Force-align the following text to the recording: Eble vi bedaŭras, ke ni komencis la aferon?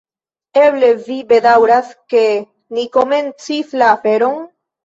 Eble 0.61 0.87
vi 1.09 1.17
bedaŭras, 1.33 1.91
ke 2.15 2.23
ni 2.79 2.89
komencis 2.99 3.73
la 3.83 3.95
aferon? 4.01 4.43